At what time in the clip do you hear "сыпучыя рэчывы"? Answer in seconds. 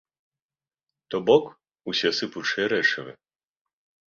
2.21-3.11